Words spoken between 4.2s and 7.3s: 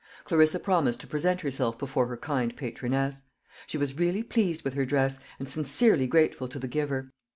pleased with her dress, and sincerely grateful to the giver.